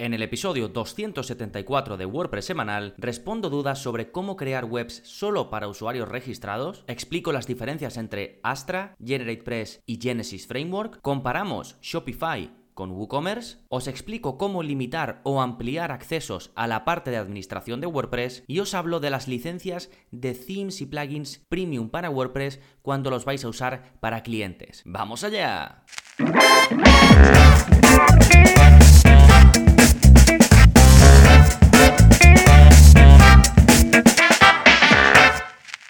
[0.00, 5.66] En el episodio 274 de WordPress semanal respondo dudas sobre cómo crear webs solo para
[5.66, 13.58] usuarios registrados, explico las diferencias entre Astra, GeneratePress y Genesis Framework, comparamos Shopify con WooCommerce,
[13.70, 18.60] os explico cómo limitar o ampliar accesos a la parte de administración de WordPress y
[18.60, 23.44] os hablo de las licencias de themes y plugins premium para WordPress cuando los vais
[23.44, 24.84] a usar para clientes.
[24.86, 25.82] ¡Vamos allá!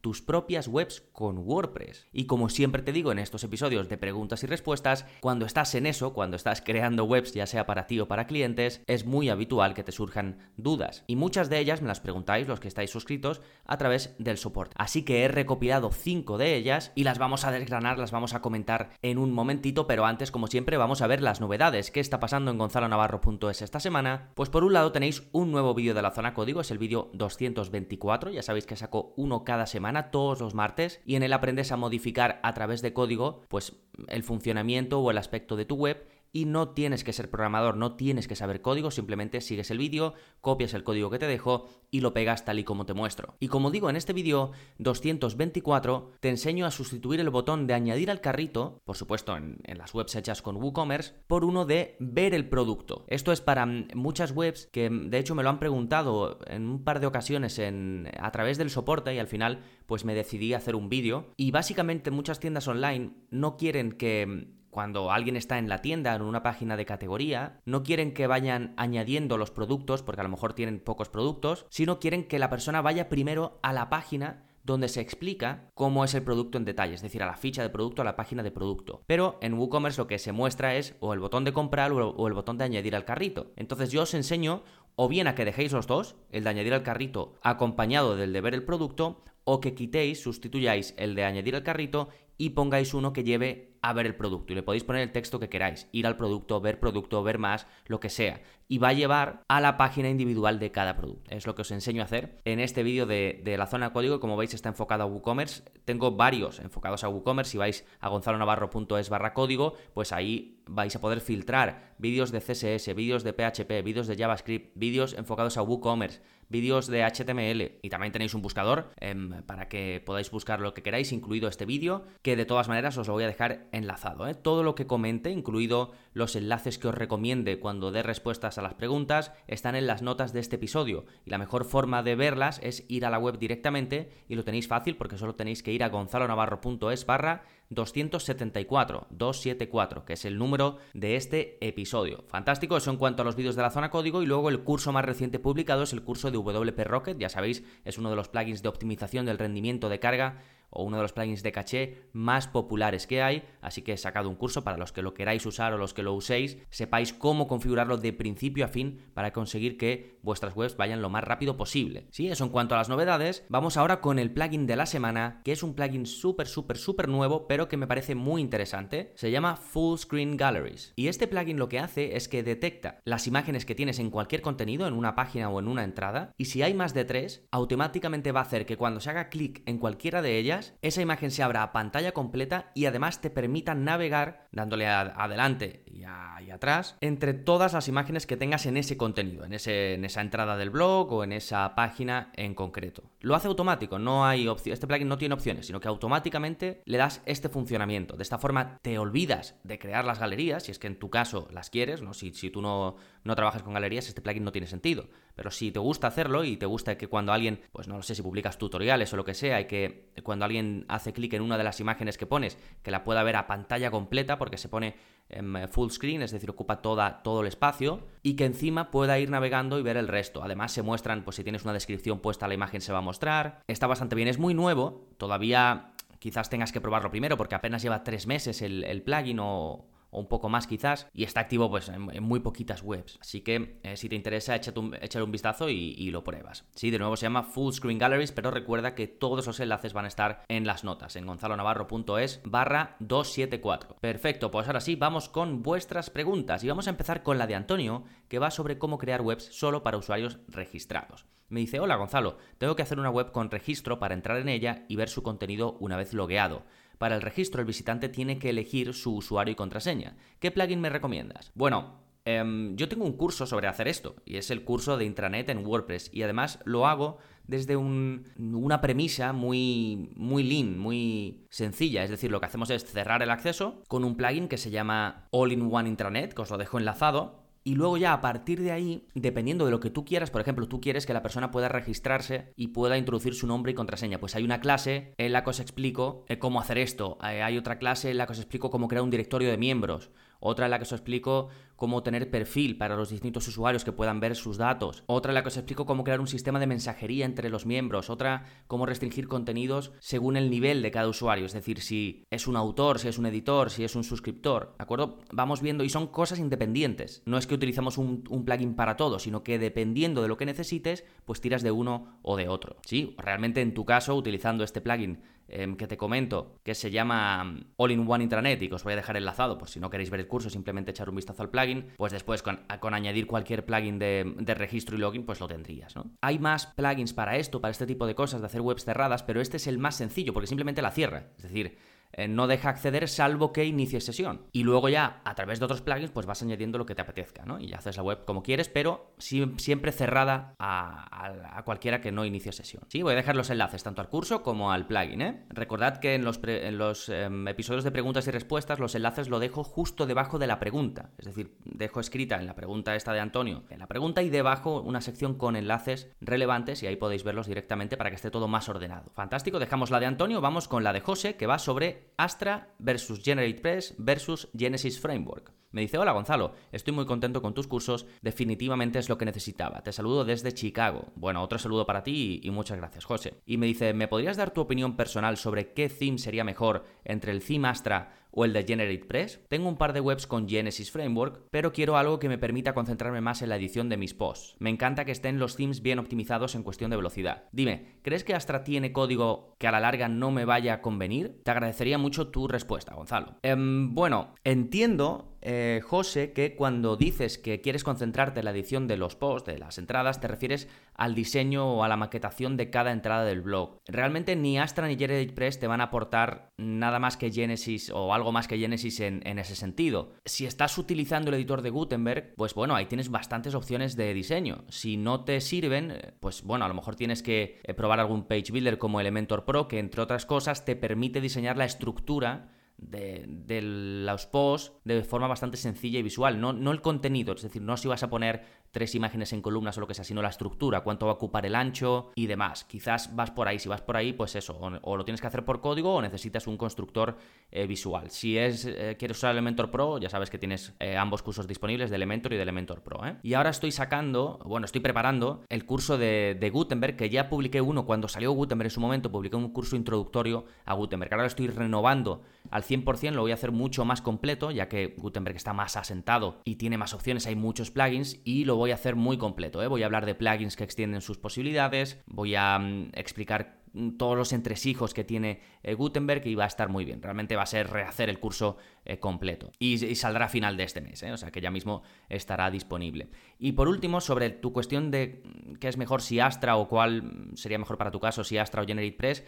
[0.00, 2.06] tus propias webs con WordPress.
[2.12, 5.86] Y como siempre te digo en estos episodios de preguntas y respuestas, cuando estás en
[5.86, 9.74] eso, cuando estás creando webs ya sea para ti o para clientes, es muy habitual
[9.74, 11.04] que te surjan dudas.
[11.06, 14.74] Y muchas de ellas me las preguntáis los que estáis suscritos a través del soporte.
[14.78, 18.40] Así que he recopilado cinco de ellas y las vamos a desgranar, las vamos a
[18.40, 21.90] comentar en un momentito, pero antes como siempre vamos a ver las novedades.
[21.90, 24.30] ¿Qué está pasando en gonzalonavarro.es esta semana?
[24.34, 27.10] Pues por un lado tenéis un nuevo vídeo de la zona código, es el vídeo
[27.14, 31.72] 224, ya sabéis que saco uno cada semana todos los martes y en él aprendes
[31.72, 33.74] a modificar a través de código pues
[34.08, 37.96] el funcionamiento o el aspecto de tu web y no tienes que ser programador, no
[37.96, 42.00] tienes que saber código, simplemente sigues el vídeo, copias el código que te dejo y
[42.00, 43.36] lo pegas tal y como te muestro.
[43.40, 48.10] Y como digo en este vídeo 224, te enseño a sustituir el botón de añadir
[48.10, 52.48] al carrito, por supuesto en, las webs hechas con WooCommerce, por uno de ver el
[52.48, 53.04] producto.
[53.08, 56.68] Esto es para mm, muchas webs que mm, de hecho me lo han preguntado en
[56.68, 60.58] un par de ocasiones a través del soporte y al final pues me decidí a
[60.58, 61.32] hacer un vídeo.
[61.36, 66.14] Y básicamente muchas tiendas online no quieren que mm, cuando alguien está en la tienda,
[66.14, 70.30] en una página de categoría, no quieren que vayan añadiendo los productos, porque a lo
[70.30, 74.88] mejor tienen pocos productos, sino quieren que la persona vaya primero a la página donde
[74.88, 78.02] se explica cómo es el producto en detalle, es decir, a la ficha de producto,
[78.02, 79.02] a la página de producto.
[79.06, 82.34] Pero en WooCommerce lo que se muestra es o el botón de comprar o el
[82.34, 83.52] botón de añadir al carrito.
[83.56, 84.62] Entonces yo os enseño
[84.94, 88.40] o bien a que dejéis los dos, el de añadir al carrito acompañado del de
[88.40, 93.14] ver el producto, o que quitéis, sustituyáis el de añadir al carrito y pongáis uno
[93.14, 94.52] que lleve a ver el producto.
[94.52, 97.66] Y le podéis poner el texto que queráis, ir al producto, ver producto, ver más,
[97.86, 98.40] lo que sea.
[98.68, 101.30] Y va a llevar a la página individual de cada producto.
[101.34, 104.20] Es lo que os enseño a hacer en este vídeo de, la zona de código.
[104.20, 105.62] Como veis está enfocado a WooCommerce.
[105.84, 107.52] Tengo varios enfocados a WooCommerce.
[107.52, 112.94] Si vais a gonzalonavarro.es barra código, pues ahí vais a poder filtrar vídeos de CSS,
[112.94, 118.12] vídeos de PHP, vídeos de JavaScript, vídeos enfocados a WooCommerce vídeos de HTML y también
[118.12, 122.36] tenéis un buscador em, para que podáis buscar lo que queráis, incluido este vídeo, que
[122.36, 124.26] de todas maneras os lo voy a dejar enlazado.
[124.28, 124.34] ¿eh?
[124.34, 128.74] Todo lo que comente, incluido los enlaces que os recomiende cuando dé respuestas a las
[128.74, 132.84] preguntas, están en las notas de este episodio y la mejor forma de verlas es
[132.88, 135.88] ir a la web directamente y lo tenéis fácil porque solo tenéis que ir a
[135.88, 142.24] gonzalonavarro.es barra 274, 274, que es el número de este episodio.
[142.28, 144.92] Fantástico, eso en cuanto a los vídeos de la zona código y luego el curso
[144.92, 148.28] más reciente publicado es el curso de WP Rocket, ya sabéis, es uno de los
[148.28, 152.48] plugins de optimización del rendimiento de carga o uno de los plugins de caché más
[152.48, 155.72] populares que hay, así que he sacado un curso para los que lo queráis usar
[155.72, 160.18] o los que lo uséis, sepáis cómo configurarlo de principio a fin para conseguir que
[160.22, 162.06] vuestras webs vayan lo más rápido posible.
[162.10, 165.40] Sí, eso en cuanto a las novedades, vamos ahora con el plugin de la semana,
[165.44, 169.12] que es un plugin súper, súper, súper nuevo, pero que me parece muy interesante.
[169.16, 170.92] Se llama Full Screen Galleries.
[170.96, 174.42] Y este plugin lo que hace es que detecta las imágenes que tienes en cualquier
[174.42, 178.32] contenido, en una página o en una entrada, y si hay más de tres, automáticamente
[178.32, 181.42] va a hacer que cuando se haga clic en cualquiera de ellas, esa imagen se
[181.42, 186.04] abra a pantalla completa y además te permita navegar dándole adelante y,
[186.50, 191.12] atrás entre todas las imágenes que tengas en ese contenido, en, esa entrada del blog
[191.12, 193.02] o en esa página en concreto.
[193.20, 196.98] Lo hace automático, no hay opción, este plugin no tiene opciones, sino que automáticamente le
[196.98, 198.16] das este funcionamiento.
[198.16, 201.48] De esta forma te olvidas de crear las galerías, si es que en tu caso
[201.52, 202.14] las quieres, ¿no?
[202.14, 205.08] si, si tú no, no trabajas con galerías, este plugin no tiene sentido.
[205.38, 208.16] Pero si te gusta hacerlo y te gusta que cuando alguien, pues no lo sé
[208.16, 211.56] si publicas tutoriales o lo que sea, y que cuando alguien hace clic en una
[211.56, 214.96] de las imágenes que pones, que la pueda ver a pantalla completa, porque se pone
[215.28, 219.30] en full screen, es decir, ocupa toda, todo el espacio, y que encima pueda ir
[219.30, 220.42] navegando y ver el resto.
[220.42, 223.62] Además, se muestran, pues si tienes una descripción puesta, la imagen se va a mostrar.
[223.68, 228.02] Está bastante bien, es muy nuevo, todavía quizás tengas que probarlo primero porque apenas lleva
[228.02, 231.88] tres meses el, el plugin o o un poco más quizás, y está activo pues
[231.88, 233.18] en, muy poquitas webs.
[233.20, 236.64] Así que eh, si te interesa, échate un, un vistazo y, lo pruebas.
[236.74, 240.06] Sí, de nuevo se llama Full Screen Galleries, pero recuerda que todos los enlaces van
[240.06, 243.96] a estar en las notas, en gonzalonavarro.es barra 274.
[244.00, 247.56] Perfecto, pues ahora sí, vamos con vuestras preguntas y vamos a empezar con la de
[247.56, 251.26] Antonio, que va sobre cómo crear webs solo para usuarios registrados.
[251.50, 254.84] Me dice, hola Gonzalo, tengo que hacer una web con registro para entrar en ella
[254.86, 256.64] y ver su contenido una vez logueado.
[256.98, 260.16] Para el registro el visitante tiene que elegir su usuario y contraseña.
[260.40, 261.52] ¿Qué plugin me recomiendas?
[261.54, 265.48] Bueno, em, yo tengo un curso sobre hacer esto, y es el curso de intranet
[265.48, 272.04] en WordPress, y además lo hago desde una premisa muy, muy lean, muy sencilla.
[272.04, 275.28] Es decir, lo que hacemos es cerrar el acceso con un plugin que se llama
[275.30, 279.66] All-in-One Intranet, que os lo dejo enlazado, y luego ya a partir de ahí, dependiendo
[279.66, 282.68] de lo que tú quieras, por ejemplo, tú quieres que la persona pueda registrarse y
[282.68, 284.18] pueda introducir su nombre y contraseña.
[284.18, 287.18] Pues hay una clase en la que os explico eh, cómo hacer esto.
[287.22, 290.10] Eh, hay otra clase en la que os explico cómo crear un directorio de miembros
[290.40, 291.48] otra en la que os explico
[291.78, 295.42] cómo tener perfil para los distintos usuarios que puedan ver sus datos, otra en la
[295.42, 299.28] que os explico cómo crear un sistema de mensajería entre los miembros, otra cómo restringir
[299.28, 303.16] contenidos según el nivel de cada usuario, es decir, si es un autor, si es
[303.16, 305.20] un editor, si es un suscriptor, ¿de acuerdo?
[305.32, 309.44] Vamos viendo y son cosas independientes, no es que utilizamos un, plugin para todo, sino
[309.44, 313.14] que dependiendo de lo que necesites, pues tiras de uno o de otro, ¿sí?
[313.18, 315.20] Realmente en tu caso, utilizando este plugin
[315.50, 318.96] Em, que te comento, que se llama mm, All-in-One Intranet y que os voy a
[318.96, 321.86] dejar enlazado por si no queréis ver el curso, simplemente echar un vistazo al plugin,
[321.96, 326.10] pues después con, añadir cualquier plugin de, de, registro y login, pues lo tendrías, ¿no?
[326.20, 329.40] Hay más plugins para esto, para este tipo de cosas, de hacer webs cerradas, pero
[329.40, 331.30] este es el más sencillo porque simplemente la cierra.
[331.38, 331.78] Es decir,
[332.28, 334.42] no deja acceder salvo que inicie sesión.
[334.52, 337.44] Y luego ya, a través de otros plugins, pues vas añadiendo lo que te apetezca,
[337.44, 337.60] ¿no?
[337.60, 342.84] Y haces la web como quieres, pero siempre cerrada a, cualquiera que no inicie sesión.
[342.88, 345.46] Sí, voy a dejar los enlaces tanto al curso como al plugin, ¿eh?
[345.50, 349.38] Recordad que en los, en los em, episodios de preguntas y respuestas los enlaces lo
[349.38, 351.10] dejo justo debajo de la pregunta.
[351.18, 354.80] Es decir, dejo escrita en la pregunta esta de Antonio, en la pregunta y debajo
[354.80, 358.68] una sección con enlaces relevantes y ahí podéis verlos directamente para que esté todo más
[358.68, 359.10] ordenado.
[359.14, 363.22] Fantástico, dejamos la de Antonio, vamos con la de José, que va sobre Astra versus
[363.22, 365.52] GeneratePress versus Genesis Framework.
[365.70, 369.82] Me dice, hola Gonzalo, estoy muy contento con tus cursos, definitivamente es lo que necesitaba.
[369.82, 371.12] Te saludo desde Chicago.
[371.14, 373.34] Bueno, otro saludo para ti y, muchas gracias, José.
[373.44, 377.32] Y me dice, ¿me podrías dar tu opinión personal sobre qué theme sería mejor entre
[377.32, 379.42] el theme Astra o el de GeneratePress?
[379.48, 383.20] Tengo un par de webs con Genesis Framework, pero quiero algo que me permita concentrarme
[383.20, 384.56] más en la edición de mis posts.
[384.60, 387.44] Me encanta que estén los themes bien optimizados en cuestión de velocidad.
[387.52, 391.42] Dime, ¿crees que Astra tiene código que a la larga no me vaya a convenir?
[391.44, 393.36] Te agradecería mucho tu respuesta, Gonzalo.
[393.42, 398.96] Em, bueno, entiendo eh, José, que cuando dices que quieres concentrarte en la edición de
[398.96, 402.92] los posts, de las entradas, te refieres al diseño o a la maquetación de cada
[402.92, 403.78] entrada del blog.
[403.86, 408.32] Realmente ni Astra ni GeneratePress te van a aportar nada más que Genesis o algo
[408.32, 410.12] más que Genesis en, en ese sentido.
[410.24, 414.64] Si estás utilizando el editor de Gutenberg, pues bueno, ahí tienes bastantes opciones de diseño.
[414.68, 418.50] Si no te sirven, pues bueno, a lo mejor tienes que eh, probar algún page
[418.50, 424.26] builder como Elementor Pro, que entre otras cosas te permite diseñar la estructura de, los
[424.26, 427.88] posts de forma bastante sencilla y visual, no, no el contenido, es decir, no si
[427.88, 431.06] vas a poner tres imágenes en columnas o lo que sea, sino la estructura, cuánto
[431.06, 432.64] va a ocupar el ancho y demás.
[432.64, 435.44] Quizás vas por ahí, si vas por ahí, pues eso, o, lo tienes que hacer
[435.44, 437.16] por código o necesitas un constructor
[437.50, 438.10] eh, visual.
[438.10, 441.90] Si es eh, quieres usar Elementor Pro, ya sabes que tienes eh, ambos cursos disponibles
[441.90, 442.98] de Elementor y de Elementor Pro.
[443.22, 447.60] Y ahora estoy sacando, bueno, estoy preparando el curso de, de, Gutenberg, que ya publiqué
[447.60, 451.12] uno cuando salió Gutenberg en su momento, publiqué un curso introductorio a Gutenberg.
[451.12, 454.94] Ahora lo estoy renovando al 100%, lo voy a hacer mucho más completo, ya que
[454.98, 458.74] Gutenberg está más asentado y tiene más opciones, hay muchos plugins y lo voy a
[458.74, 459.62] hacer muy completo.
[459.62, 459.66] ¿eh?
[459.66, 463.58] Voy a hablar de plugins que extienden sus posibilidades, voy a mm, explicar
[463.96, 467.02] todos los entresijos que tiene eh, Gutenberg y va a estar muy bien.
[467.02, 469.52] Realmente va a ser rehacer el curso eh, completo.
[469.58, 473.10] Y, saldrá a final de este mes, o sea que ya mismo estará disponible.
[473.38, 477.30] Y por último, sobre tu cuestión de mm, qué es mejor, si Astra o cuál
[477.34, 479.24] sería mejor para tu caso, si Astra o GeneratePress,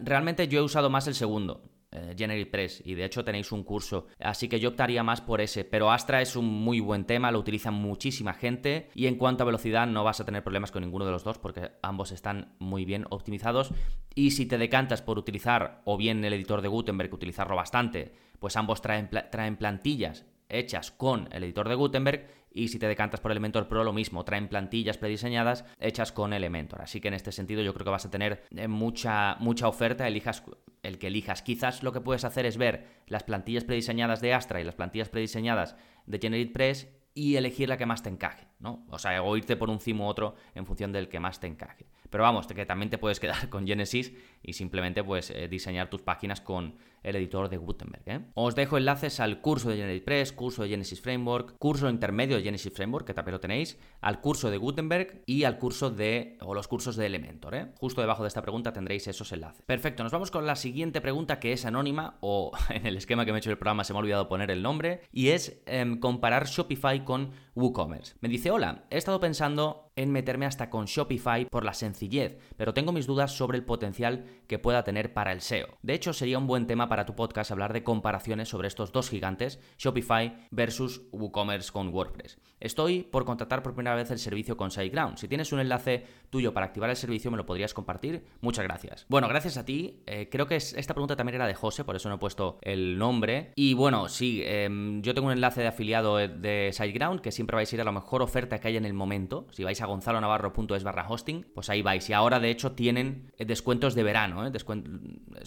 [0.00, 4.06] realmente yo he usado más el segundo eh, Press y de hecho tenéis un curso,
[4.18, 7.38] así que yo optaría más por ese, pero Astra es un muy buen tema, lo
[7.38, 11.04] utiliza muchísima gente y en cuanto a velocidad no vas a tener problemas con ninguno
[11.04, 13.72] de los dos porque ambos están muy bien optimizados.
[14.14, 18.56] Y si te decantas por utilizar o bien el editor de Gutenberg, utilizarlo bastante, pues
[18.56, 23.30] ambos traen, traen plantillas hechas con el editor de Gutenberg y si te decantas por
[23.30, 26.82] Elementor Pro lo mismo, traen plantillas prediseñadas hechas con Elementor.
[26.82, 30.06] Así que en este sentido yo creo que vas a tener eh, mucha, mucha oferta,
[30.06, 30.44] elijas
[30.82, 31.42] el que elijas.
[31.42, 35.08] Quizás lo que puedes hacer es ver las plantillas prediseñadas de Astra y las plantillas
[35.08, 38.86] prediseñadas de GeneratePress y elegir la que más te encaje, ¿no?
[38.88, 41.46] O sea, o irte por un cimo u otro en función del que más te
[41.46, 41.86] encaje.
[42.12, 46.02] Pero vamos, que también te puedes quedar con Genesis y simplemente pues eh, diseñar tus
[46.02, 48.02] páginas con el editor de Gutenberg.
[48.06, 48.20] ¿eh?
[48.34, 52.72] Os dejo enlaces al curso de GeneratePress, curso de Genesis Framework, curso intermedio de Genesis
[52.72, 56.68] Framework, que también lo tenéis, al curso de Gutenberg y al curso de, o los
[56.68, 57.54] cursos de Elementor.
[57.54, 57.72] ¿eh?
[57.78, 59.64] Justo debajo de esta pregunta tendréis esos enlaces.
[59.64, 63.32] Perfecto, nos vamos con la siguiente pregunta que es anónima, o en el esquema que
[63.32, 65.98] me he hecho el programa se me ha olvidado poner el nombre, y es em,
[65.98, 68.14] comparar Shopify con WooCommerce.
[68.20, 72.72] Me dice, hola, he estado pensando en meterme hasta con Shopify por la sencillez, pero
[72.74, 75.78] tengo mis dudas sobre el potencial que pueda tener para el SEO.
[75.82, 79.10] De hecho, sería un buen tema para tu podcast hablar de comparaciones sobre estos dos
[79.10, 82.38] gigantes, Shopify versus WooCommerce con WordPress.
[82.62, 85.18] Estoy por contratar por primera vez el servicio con SiteGround.
[85.18, 88.24] Si tienes un enlace tuyo para activar el servicio, me lo podrías compartir.
[88.40, 89.04] Muchas gracias.
[89.08, 90.00] Bueno, gracias a ti.
[90.06, 92.98] Eh, creo que esta pregunta también era de José, por eso no he puesto el
[92.98, 93.50] nombre.
[93.56, 97.72] Y bueno, sí, em, yo tengo un enlace de afiliado de SiteGround que siempre vais
[97.72, 99.48] a ir a la mejor oferta que hay en el momento.
[99.50, 102.08] Si vais a gonzalonavarro.es barra hosting, pues ahí vais.
[102.08, 104.46] Y ahora, de hecho, tienen eh, descuentos de verano.
[104.46, 104.52] ¿eh?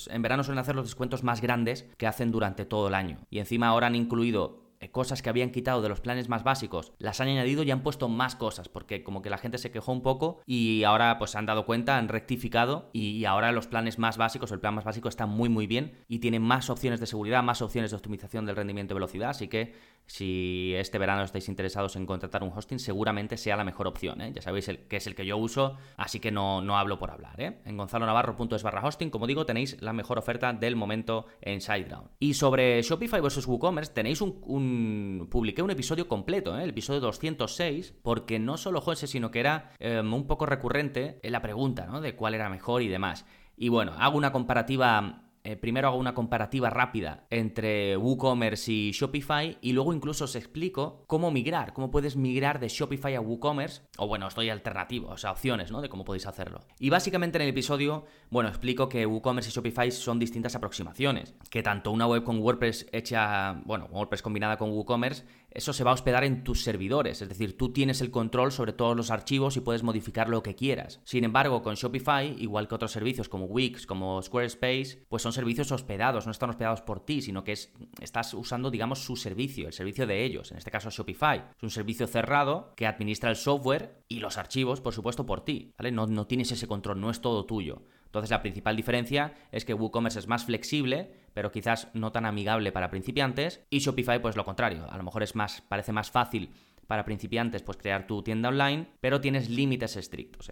[0.10, 3.20] En verano suelen hacer los descuentos más grandes que hacen durante todo el año.
[3.30, 6.92] Y encima ahora han incluido eh, cosas que habían quitado de los planes más básicos,
[7.00, 9.92] las han añadido y han puesto más cosas, porque como que la gente se quejó
[9.94, 14.00] un poco y ahora pues se han dado cuenta, han rectificado y ahora los planes
[14.00, 17.06] más básicos, el plan más básico está muy muy bien y tiene más opciones de
[17.06, 19.74] seguridad, más opciones de optimización del rendimiento y velocidad, así que
[20.08, 24.22] si este verano estáis interesados en contratar un hosting, seguramente sea la mejor opción.
[24.22, 24.32] ¿eh?
[24.34, 27.12] Ya sabéis el, que es el que yo uso, así que no, no hablo por
[27.12, 27.40] hablar.
[27.40, 27.62] ¿eh?
[27.66, 32.10] En gonzalonavarro.es barra hosting, como digo, tenéis la mejor oferta del momento en SiteGround.
[32.20, 36.64] Y sobre Shopify versus WooCommerce, tenéis un, publiqué un episodio completo, ¿eh?
[36.64, 41.32] el episodio 206, porque no solo José, sino que era em, un poco recurrente en
[41.32, 42.02] la pregunta ¿no?
[42.02, 43.26] de cuál era mejor y demás.
[43.58, 49.60] Y bueno, hago una comparativa eh, primero hago una comparativa rápida entre WooCommerce y Shopify
[49.62, 54.08] y luego incluso os explico cómo migrar, cómo puedes migrar de Shopify a WooCommerce, o
[54.08, 55.82] bueno, estoy alternativo, o sea, opciones, ¿no?
[55.82, 56.62] De cómo podéis hacerlo.
[56.80, 61.62] Y básicamente en el episodio, bueno, explico que WooCommerce y Shopify son distintas aproximaciones, que
[61.62, 65.25] tanto una web con WordPress hecha, bueno, WordPress combinada con WooCommerce
[65.56, 68.74] eso se va a hospedar en tus servidores, es decir, tú tienes el control sobre
[68.74, 71.00] todos los archivos y puedes modificar lo que quieras.
[71.06, 75.72] Sin embargo, con Shopify, igual que otros servicios como Wix, como Squarespace, pues son servicios
[75.72, 79.74] hospedados, no están hospedados por ti, sino que es, estás usando, digamos, su servicio, el
[79.74, 81.44] servicio de ellos, en este caso Shopify.
[81.56, 85.74] Es un servicio cerrado que administra el software y los archivos, por supuesto, por ti.
[85.92, 87.84] No, no tienes ese control, no es todo tuyo.
[88.06, 92.72] Entonces la principal diferencia es que WooCommerce es más flexible, pero quizás no tan amigable
[92.72, 96.51] para principiantes, y Shopify pues lo contrario, a lo mejor es más parece más fácil
[96.88, 100.50] para principiantes pues crear tu tienda online, pero tienes límites estrictos,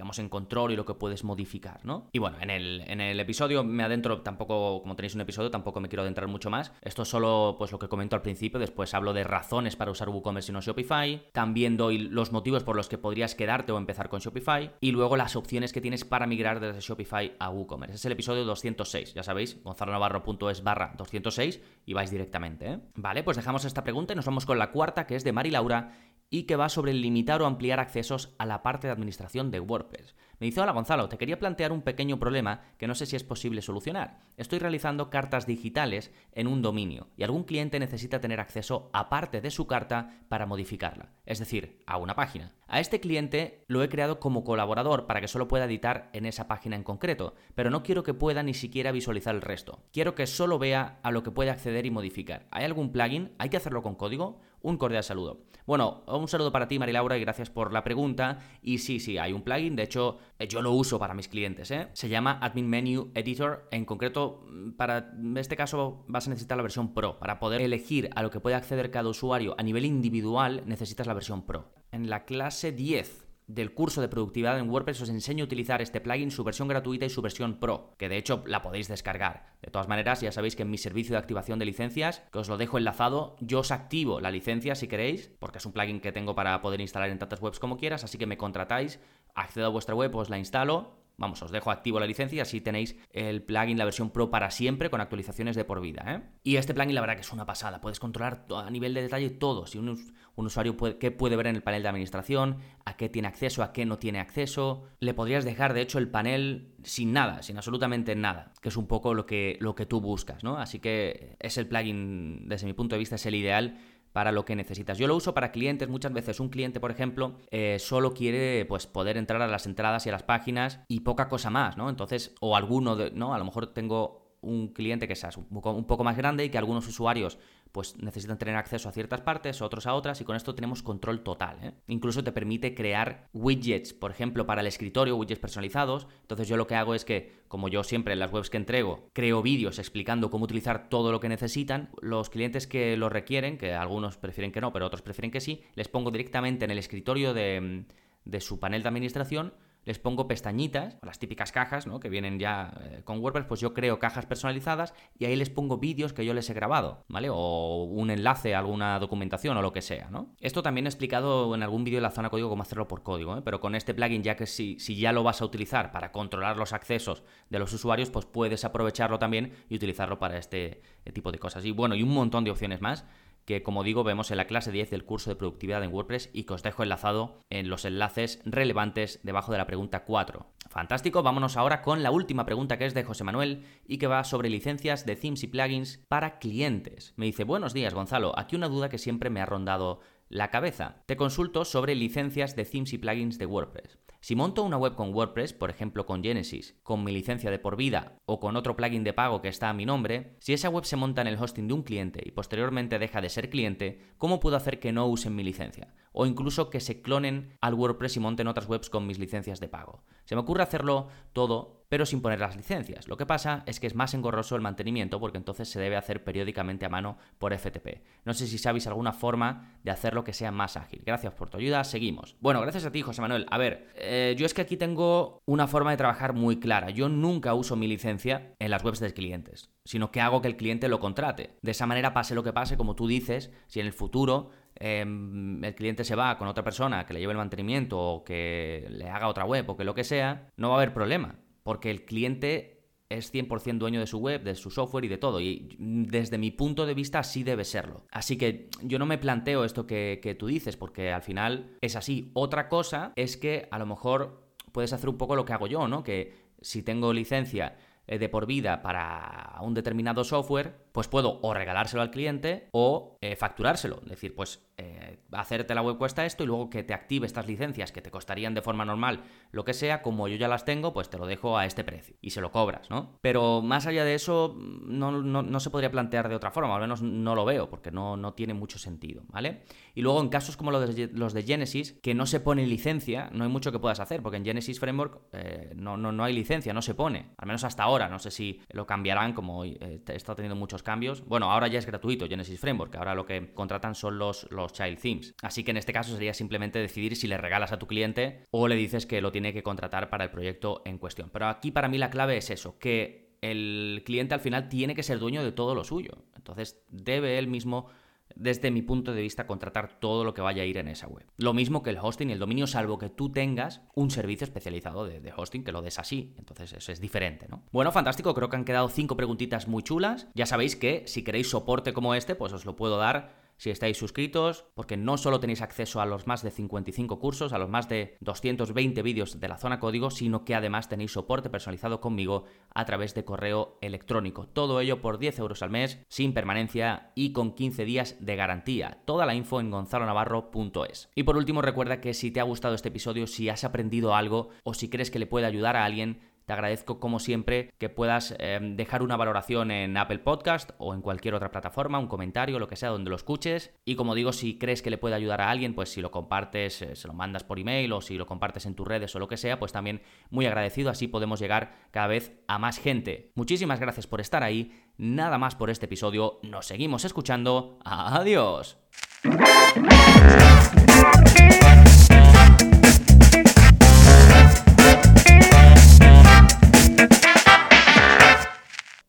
[0.00, 2.08] digamos en control y lo que puedes modificar, ¿no?
[2.12, 5.78] Y bueno, en el, en el episodio me adentro, tampoco, como tenéis un episodio, tampoco
[5.78, 6.72] me quiero adentrar mucho más.
[6.80, 10.08] Esto es solo pues lo que comento al principio, después hablo de razones para usar
[10.08, 14.08] WooCommerce y no Shopify, también doy los motivos por los que podrías quedarte o empezar
[14.08, 17.96] con Shopify, y luego las opciones que tienes para migrar desde Shopify a WooCommerce.
[17.96, 22.78] Es el episodio 206, ya sabéis, gonzalonavarro.es barra 206 y vais directamente, ¿eh?
[22.94, 25.50] Vale, pues dejamos esta pregunta y nos vamos con la cuarta, que es de Mari
[25.50, 25.92] Laura
[26.30, 30.14] y que va sobre limitar o ampliar accesos a la parte de administración de WordPress.
[30.38, 33.24] Me dice, hola Gonzalo, te quería plantear un pequeño problema que no sé si es
[33.24, 34.20] posible solucionar.
[34.36, 39.50] Estoy realizando cartas digitales en un dominio y algún cliente necesita tener acceso aparte de
[39.50, 42.54] su carta para modificarla, es decir, a una página.
[42.68, 46.46] A este cliente lo he creado como colaborador para que solo pueda editar en esa
[46.46, 49.82] página en concreto, pero no quiero que pueda ni siquiera visualizar el resto.
[49.92, 52.46] Quiero que solo vea a lo que puede acceder y modificar.
[52.52, 53.32] ¿Hay algún plugin?
[53.38, 54.40] ¿Hay que hacerlo con código?
[54.62, 55.50] Un cordial saludo.
[55.66, 58.40] Bueno, un saludo para ti, Marilaura, y gracias por la pregunta.
[58.62, 61.70] Y sí, sí, hay un plugin, de hecho, eh, yo lo uso para mis clientes,
[61.70, 61.88] ¿eh?
[61.92, 63.68] Se llama Admin Menu Editor.
[63.70, 67.18] En concreto, mm, para este caso vas a necesitar la versión Pro.
[67.18, 71.14] Para poder elegir a lo que puede acceder cada usuario a nivel individual, necesitas la
[71.14, 71.72] versión Pro.
[71.92, 76.00] En la clase 10 del curso de productividad en WordPress os enseño a utilizar este
[76.00, 79.54] plugin, su versión gratuita y su versión pro, que de hecho la podéis descargar.
[79.60, 82.48] De todas maneras, ya sabéis que en mi servicio de activación de licencias, que os
[82.48, 86.12] lo dejo enlazado, yo os activo la licencia si queréis, porque es un plugin que
[86.12, 89.00] tengo para poder instalar en tantas webs como quieras, así que me contratáis,
[89.34, 92.62] accedo a vuestra web, os la instalo, Vamos, os dejo activo la licencia y así
[92.62, 96.02] tenéis el plugin, la versión Pro para siempre con actualizaciones de por vida.
[96.06, 96.22] ¿eh?
[96.42, 97.82] Y este plugin la verdad que es una pasada.
[97.82, 99.66] Puedes controlar a nivel de detalle todo.
[99.66, 103.28] Si un, usuario puede, qué puede ver en el panel de administración, a qué tiene
[103.28, 104.84] acceso, a qué no tiene acceso.
[104.98, 108.86] Le podrías dejar de hecho el panel sin nada, sin absolutamente nada, que es un
[108.86, 110.56] poco lo que, lo que tú buscas, ¿no?
[110.56, 113.78] Así que es el plugin, desde mi punto de vista, es el ideal
[114.12, 114.98] para lo que necesitas.
[114.98, 118.86] Yo lo uso para clientes, muchas veces un cliente, por ejemplo, eh, solo quiere pues
[118.86, 121.88] poder entrar a las entradas y a las páginas y poca cosa más, ¿no?
[121.88, 123.34] Entonces, o alguno de, ¿no?
[123.34, 126.86] A lo mejor tengo un cliente que sea un poco más grande y que algunos
[126.88, 127.38] usuarios
[127.72, 131.22] pues necesitan tener acceso a ciertas partes, otros a otras, y con esto tenemos control
[131.22, 131.58] total.
[131.62, 131.72] ¿eh?
[131.86, 136.08] Incluso te permite crear widgets, por ejemplo, para el escritorio, widgets personalizados.
[136.22, 139.08] Entonces yo lo que hago es que, como yo siempre en las webs que entrego,
[139.12, 141.90] creo vídeos explicando cómo utilizar todo lo que necesitan.
[142.00, 145.62] Los clientes que lo requieren, que algunos prefieren que no, pero otros prefieren que sí,
[145.74, 147.84] les pongo directamente en el escritorio de,
[148.24, 149.54] de su panel de administración
[149.84, 152.00] les pongo pestañitas, las típicas cajas, ¿no?
[152.00, 155.78] Que vienen ya eh, con WordPress, pues yo creo cajas personalizadas y ahí les pongo
[155.78, 157.28] vídeos que yo les he grabado, ¿vale?
[157.30, 160.34] O un enlace a alguna documentación o lo que sea, ¿no?
[160.40, 163.36] Esto también he explicado en algún vídeo de la zona código cómo hacerlo por código,
[163.36, 163.42] ¿eh?
[163.44, 166.56] Pero con este plugin, ya que si, si ya lo vas a utilizar para controlar
[166.56, 170.82] los accesos de los usuarios, pues puedes aprovecharlo también y utilizarlo para este
[171.12, 171.64] tipo de cosas.
[171.64, 173.04] Y bueno, y un montón de opciones más
[173.44, 176.44] que como digo vemos en la clase 10 del curso de productividad en WordPress y
[176.44, 180.46] que os dejo enlazado en los enlaces relevantes debajo de la pregunta 4.
[180.68, 184.22] Fantástico, vámonos ahora con la última pregunta que es de José Manuel y que va
[184.24, 187.12] sobre licencias de themes y plugins para clientes.
[187.16, 191.02] Me dice, buenos días Gonzalo, aquí una duda que siempre me ha rondado la cabeza.
[191.06, 193.98] Te consulto sobre licencias de themes y plugins de WordPress.
[194.22, 197.76] Si monto una web con WordPress, por ejemplo con Genesis, con mi licencia de por
[197.76, 200.84] vida o con otro plugin de pago que está a mi nombre, si esa web
[200.84, 204.38] se monta en el hosting de un cliente y posteriormente deja de ser cliente, ¿cómo
[204.38, 205.94] puedo hacer que no usen mi licencia?
[206.12, 209.68] O incluso que se clonen al WordPress y monten otras webs con mis licencias de
[209.68, 210.02] pago.
[210.24, 213.08] Se me ocurre hacerlo todo pero sin poner las licencias.
[213.08, 216.22] Lo que pasa es que es más engorroso el mantenimiento porque entonces se debe hacer
[216.22, 218.02] periódicamente a mano por FTP.
[218.24, 221.02] No sé si sabéis alguna forma de hacerlo que sea más ágil.
[221.04, 222.36] Gracias por tu ayuda, seguimos.
[222.40, 223.44] Bueno, gracias a ti, José Manuel.
[223.50, 226.90] A ver, eh, yo es que aquí tengo una forma de trabajar muy clara.
[226.90, 230.56] Yo nunca uso mi licencia en las webs de clientes, sino que hago que el
[230.56, 231.56] cliente lo contrate.
[231.60, 234.50] De esa manera, pase lo que pase, como tú dices, si en el futuro
[234.80, 238.86] em, el cliente se va con otra persona que le lleve el mantenimiento o que
[238.90, 241.90] le haga otra web o que lo que sea, no va a haber problema porque
[241.90, 245.40] el cliente es 100% dueño de su web, de su software y de todo.
[245.40, 248.06] Y desde mi punto de vista sí debe serlo.
[248.10, 252.30] Así que yo no me planteo esto que, tú dices, porque al final es así.
[252.34, 255.88] Otra cosa es que a lo mejor puedes hacer un poco lo que hago yo,
[255.88, 256.04] ¿no?
[256.04, 261.52] Que si tengo licencia eh, de por vida para un determinado software, pues puedo o
[261.52, 264.00] regalárselo al cliente o eh, facturárselo.
[264.02, 267.46] Es decir, pues eh, hacerte la web cuesta esto y luego que te active estas
[267.46, 270.92] licencias que te costarían de forma normal lo que sea, como yo ya las tengo,
[270.92, 273.18] pues te lo dejo a este precio y se lo cobras, ¿no?
[273.20, 277.34] Pero más allá de eso, no, se podría plantear de otra forma, al menos no
[277.34, 279.62] lo veo, porque no, no tiene mucho sentido, ¿vale?
[279.94, 283.28] Y luego en casos como los de, los de Genesis, que no se pone licencia,
[283.32, 286.32] no hay mucho que puedas hacer, porque en Genesis Framework eh, no, no, no hay
[286.32, 290.00] licencia, no se pone, al menos hasta ahora, no sé si lo cambiarán, como eh,
[290.06, 291.24] está teniendo muchos cambios.
[291.26, 295.34] Bueno, ahora ya es gratuito Genesis Framework, ahora lo que contratan son los child themes.
[295.42, 298.68] Así que en este caso sería simplemente decidir si le regalas a tu cliente o
[298.68, 301.30] le dices que lo tiene que contratar para el proyecto en cuestión.
[301.32, 305.02] Pero aquí para mí la clave es eso, que el cliente al final tiene que
[305.02, 306.24] ser dueño de todo lo suyo.
[306.36, 307.88] Entonces debe él mismo
[308.36, 311.26] desde mi punto de vista, contratar todo lo que vaya a ir en esa web.
[311.36, 315.04] Lo mismo que el hosting y el dominio, salvo que tú tengas un servicio especializado
[315.04, 316.34] de, de, hosting que lo des así.
[316.38, 317.64] Entonces, eso es diferente, ¿no?
[317.72, 320.28] Bueno, fantástico, creo que han quedado cinco preguntitas muy chulas.
[320.34, 323.98] Ya sabéis que si queréis soporte como este, pues os lo puedo dar si estáis
[323.98, 327.90] suscritos, porque no solo tenéis acceso a los más de 55 cursos, a los más
[327.90, 332.44] de 220 vídeos de la zona código, sino que además tenéis soporte personalizado conmigo
[332.74, 334.48] a través de correo electrónico.
[334.48, 339.02] Todo ello por 10 euros al mes, sin permanencia y con 15 días de garantía.
[339.04, 341.10] Toda la info en gonzalonavarro.es.
[341.14, 344.48] Y por último, recuerda que si te ha gustado este episodio, si has aprendido algo
[344.64, 346.20] o si crees que le puede ayudar a alguien,
[346.50, 351.00] te agradezco como siempre que puedas em, dejar una valoración en Apple Podcast o en
[351.00, 353.70] cualquier otra plataforma, un comentario, lo que sea, donde lo escuches.
[353.84, 356.82] Y como digo, si crees que le puede ayudar a alguien, pues si lo compartes,
[356.82, 359.28] eh, se lo mandas por email o si lo compartes en tus redes o lo
[359.28, 360.90] que sea, pues también muy agradecido.
[360.90, 363.30] Así podemos llegar cada vez a más gente.
[363.36, 364.72] Muchísimas gracias por estar ahí.
[364.98, 366.40] Nada más por este episodio.
[366.42, 367.78] Nos seguimos escuchando.
[367.84, 368.76] Adiós.